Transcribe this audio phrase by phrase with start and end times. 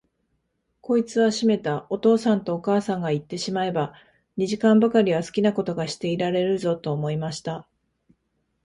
[0.81, 3.93] こいつはしめた、お父さんとお母さんがいってしまえば、
[4.35, 7.67] 二時間ばかりは好きなことがしていられるぞ、と思いました。